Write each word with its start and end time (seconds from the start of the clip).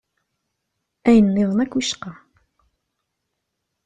Ayen-nniḍen 1.07 1.59
akk 1.63 1.73
wicqa! 1.77 2.11